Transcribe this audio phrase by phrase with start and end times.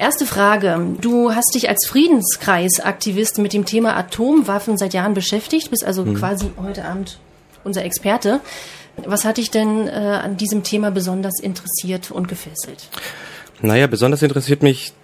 [0.00, 0.96] Erste Frage.
[0.98, 6.14] Du hast dich als Friedenskreisaktivist mit dem Thema Atomwaffen seit Jahren beschäftigt, bist also mhm.
[6.14, 7.18] quasi heute Abend
[7.64, 8.40] unser Experte.
[8.96, 12.88] Was hat dich denn äh, an diesem Thema besonders interessiert und gefesselt?
[13.60, 14.94] Naja, besonders interessiert mich,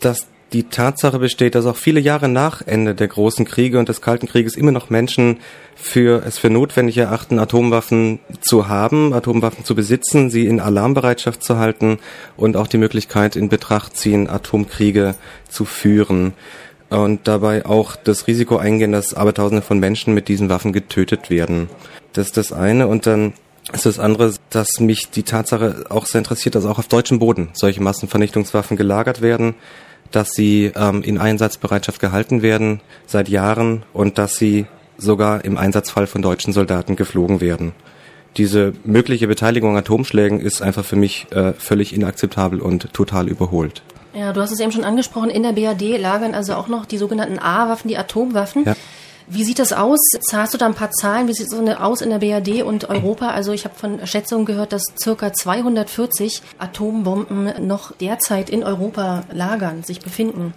[0.00, 4.00] dass die Tatsache besteht, dass auch viele Jahre nach Ende der großen Kriege und des
[4.00, 5.38] Kalten Krieges immer noch Menschen
[5.76, 11.58] für es für notwendig erachten, Atomwaffen zu haben, Atomwaffen zu besitzen, sie in Alarmbereitschaft zu
[11.58, 11.98] halten
[12.36, 15.14] und auch die Möglichkeit in Betracht ziehen, Atomkriege
[15.48, 16.32] zu führen.
[16.88, 21.70] Und dabei auch das Risiko eingehen, dass Abertausende von Menschen mit diesen Waffen getötet werden.
[22.12, 22.88] Das ist das eine.
[22.88, 23.34] Und dann
[23.72, 27.50] ist das andere, dass mich die Tatsache auch sehr interessiert, dass auch auf deutschem Boden
[27.52, 29.54] solche Massenvernichtungswaffen gelagert werden
[30.10, 36.06] dass sie ähm, in Einsatzbereitschaft gehalten werden seit Jahren und dass sie sogar im Einsatzfall
[36.06, 37.72] von deutschen Soldaten geflogen werden.
[38.36, 43.82] Diese mögliche Beteiligung an Atomschlägen ist einfach für mich äh, völlig inakzeptabel und total überholt.
[44.14, 46.98] Ja, du hast es eben schon angesprochen, in der BRD lagern also auch noch die
[46.98, 48.64] sogenannten A-Waffen, die Atomwaffen.
[48.64, 48.74] Ja.
[49.32, 50.00] Wie sieht das aus?
[50.32, 51.28] Hast du da ein paar Zahlen?
[51.28, 53.28] Wie sieht es aus in der BRD und Europa?
[53.30, 59.84] Also ich habe von Schätzungen gehört, dass circa 240 Atombomben noch derzeit in Europa lagern,
[59.84, 60.52] sich befinden.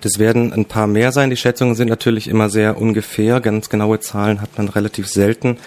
[0.00, 1.30] Das werden ein paar mehr sein.
[1.30, 3.40] Die Schätzungen sind natürlich immer sehr ungefähr.
[3.40, 5.58] Ganz genaue Zahlen hat man relativ selten.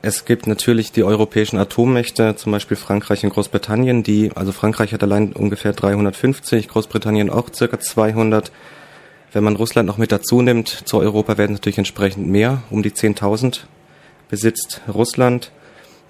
[0.00, 5.02] Es gibt natürlich die europäischen Atommächte, zum Beispiel Frankreich und Großbritannien, die, also Frankreich hat
[5.02, 8.50] allein ungefähr 350, Großbritannien auch circa 200.
[9.32, 12.82] Wenn man Russland noch mit dazu nimmt, zu Europa werden es natürlich entsprechend mehr, um
[12.82, 13.60] die 10.000
[14.28, 15.52] besitzt Russland.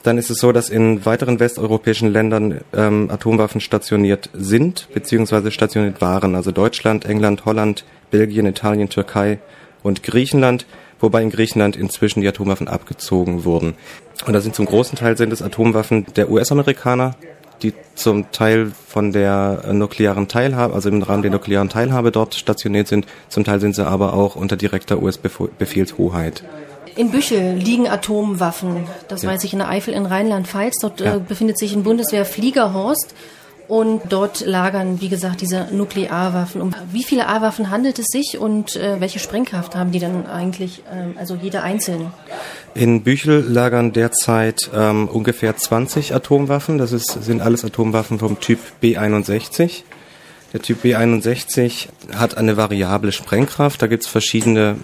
[0.04, 6.00] Dann ist es so, dass in weiteren westeuropäischen Ländern ähm, Atomwaffen stationiert sind, beziehungsweise stationiert
[6.00, 6.36] waren.
[6.36, 9.40] Also Deutschland, England, Holland, Belgien, Italien, Türkei
[9.82, 10.66] und Griechenland,
[11.00, 13.74] wobei in Griechenland inzwischen die Atomwaffen abgezogen wurden.
[14.26, 17.16] Und da sind zum großen Teil sind es Atomwaffen der US-Amerikaner,
[17.62, 22.88] die zum Teil von der nuklearen Teilhabe, also im Rahmen der nuklearen Teilhabe dort stationiert
[22.88, 23.06] sind.
[23.28, 26.44] Zum Teil sind sie aber auch unter direkter US-Befehlshoheit.
[26.96, 28.84] In Büchel liegen Atomwaffen.
[29.06, 29.30] Das ja.
[29.30, 30.78] weiß ich in der Eifel in Rheinland-Pfalz.
[30.80, 31.16] Dort ja.
[31.16, 33.14] äh, befindet sich ein Bundeswehr-Fliegerhorst.
[33.68, 36.62] Und dort lagern, wie gesagt, diese Nuklearwaffen.
[36.62, 40.82] Um wie viele A-Waffen handelt es sich und äh, welche Sprengkraft haben die dann eigentlich,
[40.90, 42.10] äh, also jede einzelne?
[42.74, 46.78] In Büchel lagern derzeit ähm, ungefähr 20 Atomwaffen.
[46.78, 49.82] Das ist, sind alles Atomwaffen vom Typ B61.
[50.54, 53.82] Der Typ B61 hat eine variable Sprengkraft.
[53.82, 54.76] Da gibt es verschiedene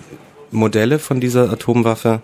[0.51, 2.21] Modelle von dieser Atomwaffe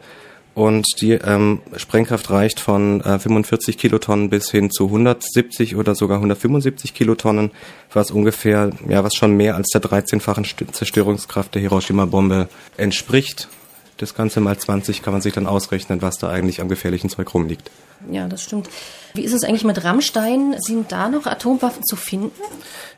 [0.55, 6.19] und die ähm, Sprengkraft reicht von äh, 45 Kilotonnen bis hin zu 170 oder sogar
[6.19, 7.51] 175 Kilotonnen,
[7.93, 13.49] was ungefähr, ja, was schon mehr als der 13-fachen Zerstörungskraft der Hiroshima-Bombe entspricht.
[13.97, 17.33] Das Ganze mal 20 kann man sich dann ausrechnen, was da eigentlich am gefährlichen Zeug
[17.33, 17.71] rumliegt.
[18.11, 18.69] Ja, das stimmt.
[19.15, 20.57] Wie ist es eigentlich mit Rammstein?
[20.59, 22.31] Sind da noch Atomwaffen zu finden?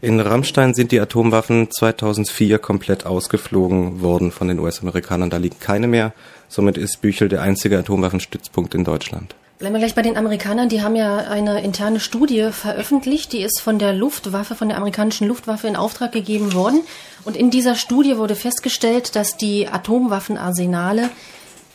[0.01, 5.31] In Rammstein sind die Atomwaffen 2004 komplett ausgeflogen worden von den US-Amerikanern.
[5.31, 6.13] Da liegen keine mehr.
[6.49, 9.35] Somit ist Büchel der einzige Atomwaffenstützpunkt in Deutschland.
[9.59, 10.69] Bleiben wir gleich bei den Amerikanern.
[10.69, 13.33] Die haben ja eine interne Studie veröffentlicht.
[13.33, 16.81] Die ist von der Luftwaffe, von der amerikanischen Luftwaffe in Auftrag gegeben worden.
[17.25, 21.11] Und in dieser Studie wurde festgestellt, dass die Atomwaffenarsenale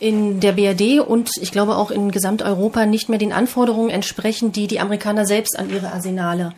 [0.00, 4.66] in der BRD und ich glaube auch in Gesamteuropa nicht mehr den Anforderungen entsprechen, die
[4.66, 6.52] die Amerikaner selbst an ihre Arsenale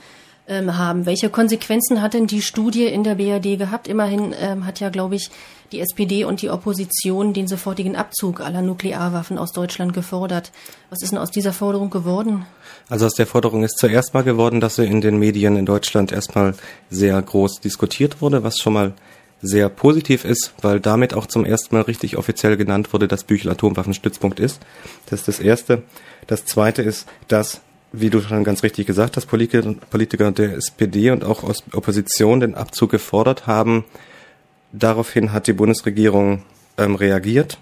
[0.46, 1.06] ähm, haben.
[1.06, 3.88] Welche Konsequenzen hat denn die Studie in der BRD gehabt?
[3.88, 5.30] Immerhin ähm, hat ja, glaube ich,
[5.72, 10.50] die SPD und die Opposition den sofortigen Abzug aller Nuklearwaffen aus Deutschland gefordert.
[10.90, 12.46] Was ist denn aus dieser Forderung geworden?
[12.88, 16.10] Also aus der Forderung ist zuerst mal geworden, dass sie in den Medien in Deutschland
[16.10, 16.54] erstmal
[16.90, 18.94] sehr groß diskutiert wurde, was schon mal
[19.42, 23.50] sehr positiv ist, weil damit auch zum ersten Mal richtig offiziell genannt wurde, dass Büchel
[23.50, 24.60] Atomwaffenstützpunkt ist.
[25.06, 25.82] Das ist das Erste.
[26.26, 27.60] Das Zweite ist, dass,
[27.92, 32.40] wie du schon ganz richtig gesagt hast, Politiker, Politiker der SPD und auch aus Opposition
[32.40, 33.84] den Abzug gefordert haben.
[34.72, 36.42] Daraufhin hat die Bundesregierung
[36.76, 37.58] ähm, reagiert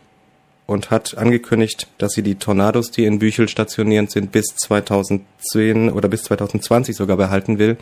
[0.66, 6.08] und hat angekündigt, dass sie die Tornados, die in Büchel stationierend sind, bis 2010 oder
[6.08, 7.78] bis 2020 sogar behalten will,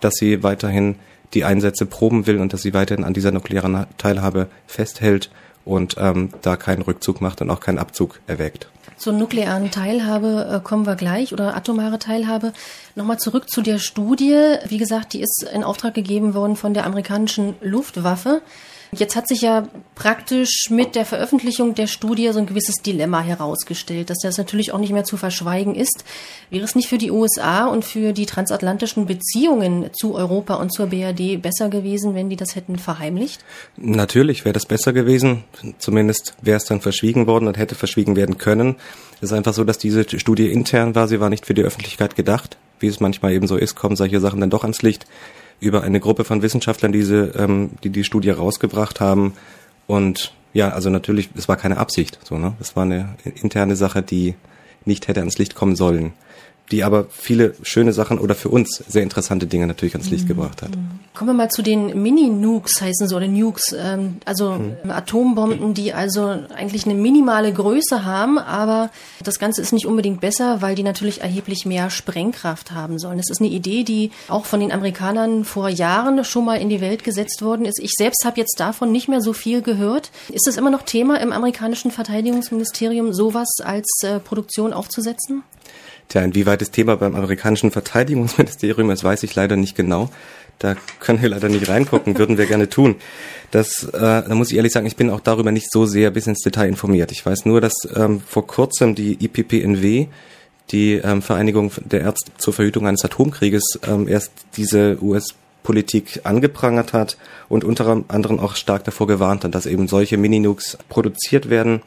[0.00, 0.96] dass sie weiterhin
[1.34, 5.30] die Einsätze proben will und dass sie weiterhin an dieser nuklearen Teilhabe festhält
[5.64, 8.68] und ähm, da keinen Rückzug macht und auch keinen Abzug erwägt.
[8.96, 12.52] Zur nuklearen Teilhabe äh, kommen wir gleich oder atomare Teilhabe.
[12.94, 14.56] Nochmal zurück zu der Studie.
[14.68, 18.42] Wie gesagt, die ist in Auftrag gegeben worden von der amerikanischen Luftwaffe.
[18.94, 24.10] Jetzt hat sich ja praktisch mit der Veröffentlichung der Studie so ein gewisses Dilemma herausgestellt,
[24.10, 26.04] dass das natürlich auch nicht mehr zu verschweigen ist.
[26.50, 30.88] Wäre es nicht für die USA und für die transatlantischen Beziehungen zu Europa und zur
[30.88, 33.42] BRD besser gewesen, wenn die das hätten verheimlicht?
[33.78, 35.44] Natürlich wäre das besser gewesen.
[35.78, 38.76] Zumindest wäre es dann verschwiegen worden und hätte verschwiegen werden können.
[39.16, 41.08] Es ist einfach so, dass diese Studie intern war.
[41.08, 42.58] Sie war nicht für die Öffentlichkeit gedacht.
[42.78, 45.06] Wie es manchmal eben so ist, kommen solche Sachen dann doch ans Licht.
[45.62, 49.34] Über eine Gruppe von Wissenschaftlern, diese, ähm, die die Studie rausgebracht haben.
[49.86, 52.54] Und ja, also natürlich, es war keine Absicht, so, ne?
[52.60, 54.34] Es war eine interne Sache, die
[54.84, 56.12] nicht hätte ans Licht kommen sollen
[56.72, 60.28] die aber viele schöne Sachen oder für uns sehr interessante Dinge natürlich ans Licht mhm.
[60.28, 60.70] gebracht hat.
[61.14, 64.90] Kommen wir mal zu den Mini-Nukes, heißen sie, oder Nukes, ähm, also mhm.
[64.90, 68.90] Atombomben, die also eigentlich eine minimale Größe haben, aber
[69.22, 73.18] das Ganze ist nicht unbedingt besser, weil die natürlich erheblich mehr Sprengkraft haben sollen.
[73.18, 76.80] Das ist eine Idee, die auch von den Amerikanern vor Jahren schon mal in die
[76.80, 77.78] Welt gesetzt worden ist.
[77.80, 80.10] Ich selbst habe jetzt davon nicht mehr so viel gehört.
[80.30, 85.42] Ist es immer noch Thema im amerikanischen Verteidigungsministerium, sowas als äh, Produktion aufzusetzen?
[86.12, 90.10] Tja, inwieweit das Thema beim amerikanischen Verteidigungsministerium ist, weiß ich leider nicht genau.
[90.58, 92.96] Da können wir leider nicht reingucken, würden wir gerne tun.
[93.50, 96.26] Das, äh, da muss ich ehrlich sagen, ich bin auch darüber nicht so sehr bis
[96.26, 97.12] ins Detail informiert.
[97.12, 100.08] Ich weiß nur, dass ähm, vor kurzem die IPPNW,
[100.70, 107.16] die ähm, Vereinigung der Ärzte zur Verhütung eines Atomkrieges, ähm, erst diese US-Politik angeprangert hat
[107.48, 111.80] und unter anderem auch stark davor gewarnt hat, dass eben solche Mini-Nukes produziert werden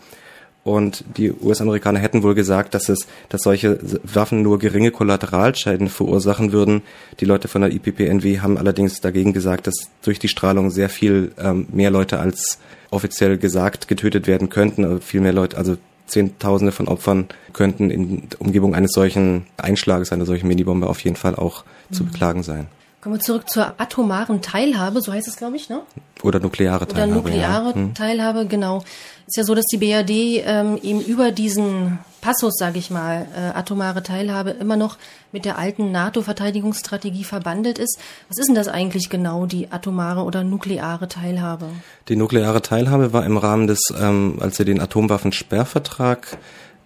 [0.65, 6.53] und die US-Amerikaner hätten wohl gesagt, dass es, dass solche Waffen nur geringe Kollateralschäden verursachen
[6.53, 6.81] würden.
[7.19, 11.33] Die Leute von der IPPNW haben allerdings dagegen gesagt, dass durch die Strahlung sehr viel
[11.37, 12.57] ähm, mehr Leute als
[12.89, 14.83] offiziell gesagt getötet werden könnten.
[14.85, 15.77] Also viel mehr Leute, also
[16.07, 21.35] Zehntausende von Opfern könnten in Umgebung eines solchen Einschlages, einer solchen Minibombe auf jeden Fall
[21.35, 21.93] auch mhm.
[21.93, 22.65] zu beklagen sein.
[23.05, 25.81] Kommen wir zurück zur atomaren Teilhabe, so heißt es, glaube ich, ne?
[26.23, 27.11] Oder nukleare Teilhabe.
[27.11, 27.75] Oder nukleare ja.
[27.75, 27.93] Hm.
[27.93, 28.83] Teilhabe, genau.
[29.27, 33.55] Ist ja so, dass die BRD ähm, eben über diesen Passus, sage ich mal, äh,
[33.55, 34.97] atomare Teilhabe immer noch
[35.31, 37.99] mit der alten NATO-Verteidigungsstrategie verbandelt ist.
[38.27, 41.67] Was ist denn das eigentlich genau, die atomare oder nukleare Teilhabe?
[42.07, 46.39] Die nukleare Teilhabe war im Rahmen des, ähm, als wir den Atomwaffensperrvertrag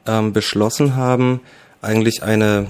[0.05, 1.39] ähm, beschlossen haben,
[1.81, 2.67] eigentlich eine,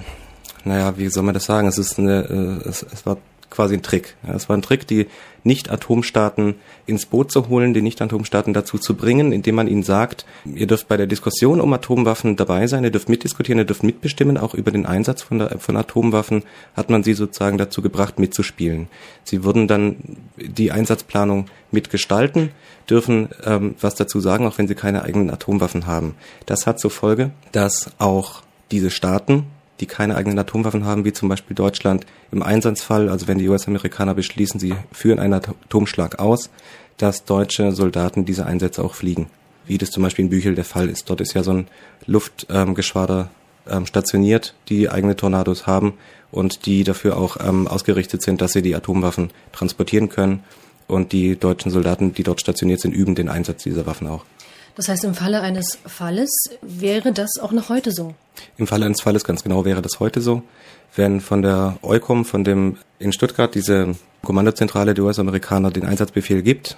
[0.66, 1.68] naja, wie soll man das sagen?
[1.68, 3.18] Es ist eine, äh, es, es war
[3.50, 4.16] quasi ein Trick.
[4.28, 5.07] Es war ein Trick, die
[5.44, 6.56] Nicht-Atomstaaten
[6.86, 10.88] ins Boot zu holen, die Nicht-Atomstaaten dazu zu bringen, indem man ihnen sagt, ihr dürft
[10.88, 14.72] bei der Diskussion um Atomwaffen dabei sein, ihr dürft mitdiskutieren, ihr dürft mitbestimmen, auch über
[14.72, 16.44] den Einsatz von, der, von Atomwaffen
[16.75, 18.88] hat man sie sozusagen dazu gebracht, mitzuspielen.
[19.24, 19.98] Sie würden dann
[20.38, 22.52] die Einsatzplanung mitgestalten,
[22.90, 26.16] dürfen ähm, was dazu sagen, auch wenn sie keine eigenen Atomwaffen haben.
[26.45, 29.45] Das hat zur Folge, dass auch diese Staaten
[29.80, 34.14] die keine eigenen Atomwaffen haben, wie zum Beispiel Deutschland, im Einsatzfall, also wenn die US-Amerikaner
[34.14, 36.50] beschließen, sie führen einen Atomschlag aus,
[36.98, 39.28] dass deutsche Soldaten diese Einsätze auch fliegen.
[39.66, 41.10] Wie das zum Beispiel in Büchel der Fall ist.
[41.10, 41.68] Dort ist ja so ein
[42.06, 43.30] Luftgeschwader
[43.70, 45.94] ähm, stationiert, die eigene Tornados haben
[46.31, 50.44] und die dafür auch ähm, ausgerichtet sind, dass sie die Atomwaffen transportieren können.
[50.88, 54.26] Und die deutschen Soldaten, die dort stationiert sind, üben den Einsatz dieser Waffen auch.
[54.75, 56.30] Das heißt, im Falle eines Falles
[56.62, 58.13] wäre das auch noch heute so?
[58.57, 60.44] Im Falle eines Falles ganz genau wäre das heute so.
[60.95, 66.77] Wenn von der EUCOM, von dem in Stuttgart diese Kommandozentrale der US-Amerikaner den Einsatzbefehl gibt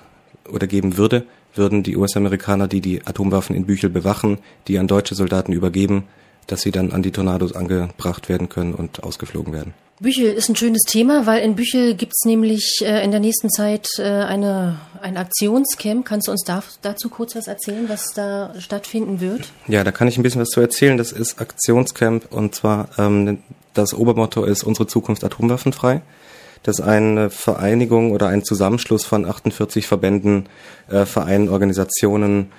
[0.51, 5.15] oder geben würde, würden die US-Amerikaner, die die Atomwaffen in Büchel bewachen, die an deutsche
[5.15, 6.05] Soldaten übergeben,
[6.47, 9.73] dass sie dann an die Tornados angebracht werden können und ausgeflogen werden.
[10.01, 13.87] Büchel ist ein schönes Thema, weil in Büchel gibt's nämlich äh, in der nächsten Zeit
[13.99, 16.05] äh, eine, ein Aktionscamp.
[16.05, 19.51] Kannst du uns da, dazu kurz was erzählen, was da stattfinden wird?
[19.67, 20.97] Ja, da kann ich ein bisschen was zu erzählen.
[20.97, 23.43] Das ist Aktionscamp und zwar ähm,
[23.75, 26.01] das Obermotto ist unsere Zukunft atomwaffenfrei.
[26.63, 30.47] Das ist eine Vereinigung oder ein Zusammenschluss von 48 Verbänden,
[30.89, 32.51] äh, Vereinen, Organisationen,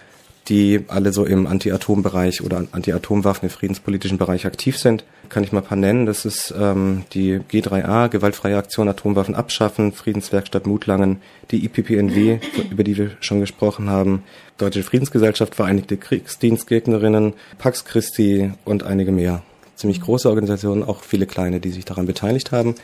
[0.48, 5.04] die alle so im Anti-Atom-Bereich oder Anti-Atomwaffen im friedenspolitischen Bereich aktiv sind.
[5.28, 6.04] Kann ich mal ein paar nennen.
[6.04, 12.96] Das ist ähm, die G3A, Gewaltfreie Aktion Atomwaffen abschaffen, Friedenswerkstatt Mutlangen, die IPPNW, über die
[12.96, 14.24] wir schon gesprochen haben,
[14.58, 19.42] Deutsche Friedensgesellschaft, Vereinigte Kriegsdienstgegnerinnen, Pax Christi und einige mehr.
[19.76, 22.74] Ziemlich große Organisationen, auch viele kleine, die sich daran beteiligt haben.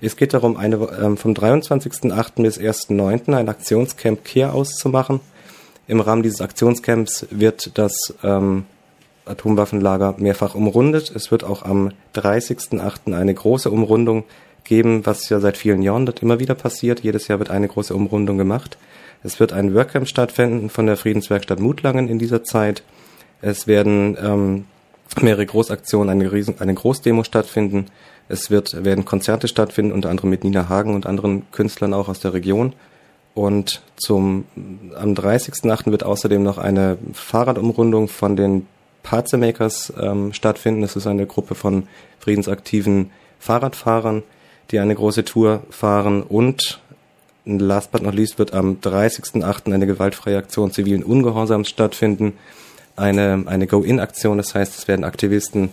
[0.00, 2.42] Es geht darum, eine, ähm, vom 23.08.
[2.42, 3.34] bis 1.09.
[3.34, 5.20] ein Aktionscamp Kehr auszumachen
[5.88, 8.66] im Rahmen dieses Aktionscamps wird das ähm,
[9.24, 11.10] Atomwaffenlager mehrfach umrundet.
[11.14, 13.14] Es wird auch am 30.08.
[13.14, 14.24] eine große Umrundung
[14.64, 17.00] geben, was ja seit vielen Jahren dort immer wieder passiert.
[17.00, 18.76] Jedes Jahr wird eine große Umrundung gemacht.
[19.24, 22.82] Es wird ein Workcamp stattfinden von der Friedenswerkstatt Mutlangen in dieser Zeit.
[23.40, 24.64] Es werden ähm,
[25.20, 27.86] mehrere Großaktionen, eine, Riesen-, eine Großdemo stattfinden.
[28.28, 32.20] Es wird, werden Konzerte stattfinden, unter anderem mit Nina Hagen und anderen Künstlern auch aus
[32.20, 32.74] der Region.
[33.38, 34.46] Und zum,
[34.96, 35.92] am 30.8.
[35.92, 38.66] wird außerdem noch eine Fahrradumrundung von den
[39.04, 40.80] Parzemakers ähm, stattfinden.
[40.80, 41.86] Das ist eine Gruppe von
[42.18, 44.24] friedensaktiven Fahrradfahrern,
[44.72, 46.24] die eine große Tour fahren.
[46.24, 46.80] Und
[47.44, 49.72] last but not least wird am 30.8.
[49.72, 52.32] eine gewaltfreie Aktion zivilen Ungehorsams stattfinden.
[52.96, 55.68] Eine, eine Go-In-Aktion, das heißt, es werden Aktivisten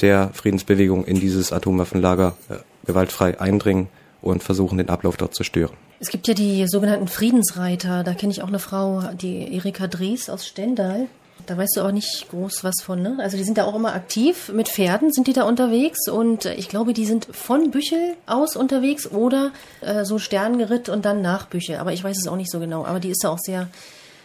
[0.00, 2.54] der Friedensbewegung in dieses Atomwaffenlager äh,
[2.86, 3.86] gewaltfrei eindringen
[4.20, 5.83] und versuchen, den Ablauf dort zu stören.
[6.04, 8.04] Es gibt ja die sogenannten Friedensreiter.
[8.04, 11.06] Da kenne ich auch eine Frau, die Erika Dries aus Stendal.
[11.46, 13.16] Da weißt du auch nicht groß was von, ne?
[13.20, 14.52] Also die sind da auch immer aktiv.
[14.52, 19.10] Mit Pferden sind die da unterwegs und ich glaube, die sind von Büchel aus unterwegs
[19.10, 21.76] oder äh, so Sterngeritt und dann nach Büchel.
[21.76, 22.84] Aber ich weiß es auch nicht so genau.
[22.84, 23.68] Aber die ist da auch sehr,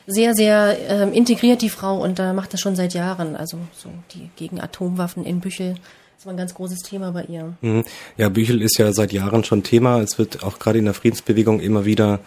[0.06, 3.38] sehr, sehr ähm, integriert, die Frau, und da äh, macht das schon seit Jahren.
[3.38, 5.76] Also so die gegen Atomwaffen in Büchel.
[6.20, 7.54] Das war ein ganz großes Thema bei ihr.
[7.62, 7.86] Mhm.
[8.18, 10.02] Ja, Büchel ist ja seit Jahren schon Thema.
[10.02, 12.20] Es wird auch gerade in der Friedensbewegung immer wieder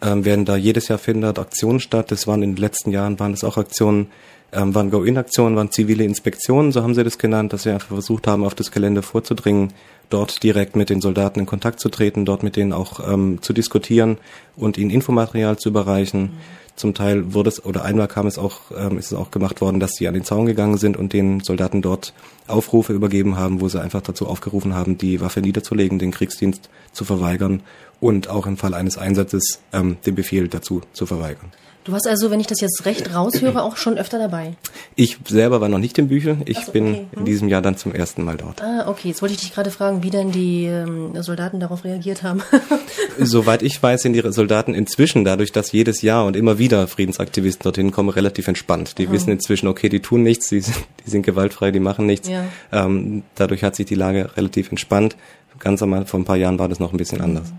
[0.00, 2.12] ähm, werden da jedes Jahr findet Aktionen statt.
[2.12, 4.12] Das waren in den letzten Jahren waren es auch Aktionen,
[4.52, 8.26] ähm, waren Go-In-Aktionen, waren zivile Inspektionen, so haben sie das genannt, dass sie einfach versucht
[8.26, 9.72] haben, auf das Gelände vorzudringen,
[10.08, 13.52] dort direkt mit den Soldaten in Kontakt zu treten, dort mit denen auch ähm, zu
[13.52, 14.18] diskutieren
[14.56, 16.22] und ihnen Infomaterial zu überreichen.
[16.22, 16.30] Mhm.
[16.76, 19.80] Zum Teil wurde es, oder einmal kam es auch, ähm, ist es auch gemacht worden,
[19.80, 22.14] dass sie an den Zaun gegangen sind und den Soldaten dort
[22.46, 27.04] Aufrufe übergeben haben, wo sie einfach dazu aufgerufen haben, die Waffe niederzulegen, den Kriegsdienst zu
[27.04, 27.62] verweigern
[28.00, 31.52] und auch im Fall eines Einsatzes ähm, den Befehl dazu zu verweigern.
[31.84, 34.54] Du warst also, wenn ich das jetzt recht raushöre, auch schon öfter dabei.
[34.96, 36.36] Ich selber war noch nicht im Büchel.
[36.44, 37.06] Ich so, bin okay.
[37.12, 37.18] hm.
[37.20, 38.62] in diesem Jahr dann zum ersten Mal dort.
[38.62, 39.08] Ah, okay.
[39.08, 42.42] Jetzt wollte ich dich gerade fragen, wie denn die ähm, Soldaten darauf reagiert haben.
[43.18, 47.64] Soweit ich weiß, sind die Soldaten inzwischen, dadurch, dass jedes Jahr und immer wieder Friedensaktivisten
[47.64, 48.98] dorthin kommen, relativ entspannt.
[48.98, 49.12] Die Aha.
[49.12, 50.76] wissen inzwischen, okay, die tun nichts, die sind,
[51.06, 52.28] die sind gewaltfrei, die machen nichts.
[52.28, 52.44] Ja.
[52.72, 55.16] Ähm, dadurch hat sich die Lage relativ entspannt.
[55.58, 57.52] Ganz einmal vor ein paar Jahren war das noch ein bisschen anders.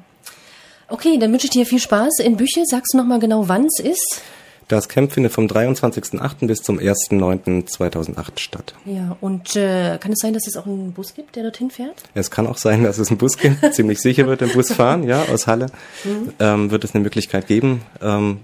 [0.91, 2.65] Okay, dann wünsche ich dir viel Spaß in Büchel.
[2.65, 4.21] Sagst du nochmal genau, wann es ist?
[4.67, 6.47] Das Camp findet vom 23.08.
[6.47, 8.73] bis zum 1.09.2008 statt.
[8.85, 12.03] Ja, und äh, kann es sein, dass es auch einen Bus gibt, der dorthin fährt?
[12.13, 13.57] Es kann auch sein, dass es einen Bus gibt.
[13.73, 15.67] Ziemlich sicher wird der Bus fahren, ja, aus Halle.
[16.03, 16.33] Mhm.
[16.39, 17.81] Ähm, wird es eine Möglichkeit geben.
[18.01, 18.39] Ähm,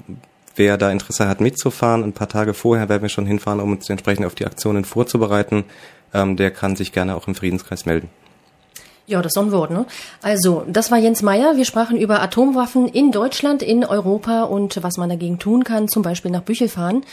[0.56, 3.90] wer da Interesse hat, mitzufahren, ein paar Tage vorher werden wir schon hinfahren, um uns
[3.90, 5.66] entsprechend auf die Aktionen vorzubereiten.
[6.14, 8.10] Ähm, der kann sich gerne auch im Friedenskreis melden.
[9.08, 9.86] Ja, das ist so ein Wort, ne?
[10.22, 11.56] Also, das war Jens Meyer.
[11.56, 16.04] Wir sprachen über Atomwaffen in Deutschland, in Europa und was man dagegen tun kann, zum
[16.04, 17.06] Beispiel nach Büchel fahren.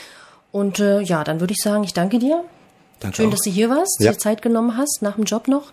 [0.51, 2.43] Und äh, ja, dann würde ich sagen, ich danke dir.
[2.99, 3.31] Danke Schön, auch.
[3.31, 4.11] dass du hier warst, ja.
[4.11, 5.71] dir Zeit genommen hast, nach dem Job noch.